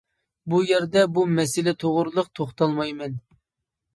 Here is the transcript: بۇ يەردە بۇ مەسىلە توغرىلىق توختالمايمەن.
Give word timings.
بۇ 0.53 0.59
يەردە 0.67 1.01
بۇ 1.17 1.25
مەسىلە 1.33 1.73
توغرىلىق 1.83 2.31
توختالمايمەن. 2.39 3.17